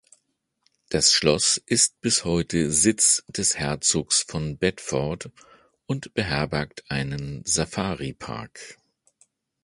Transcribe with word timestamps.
Das 0.89 1.11
Schloss 1.13 1.61
ist 1.67 2.01
bis 2.01 2.25
heute 2.25 2.71
Sitz 2.71 3.23
des 3.27 3.59
Herzogs 3.59 4.23
von 4.27 4.57
Bedford 4.57 5.29
und 5.85 6.15
beherbergt 6.15 6.83
einen 6.89 7.45
Safari-Park. 7.45 8.79